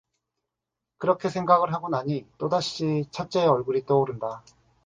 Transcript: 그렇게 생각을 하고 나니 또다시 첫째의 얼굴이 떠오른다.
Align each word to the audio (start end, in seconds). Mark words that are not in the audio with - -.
그렇게 0.97 1.29
생각을 1.29 1.73
하고 1.75 1.87
나니 1.89 2.25
또다시 2.39 3.05
첫째의 3.11 3.45
얼굴이 3.45 3.85
떠오른다. 3.85 4.43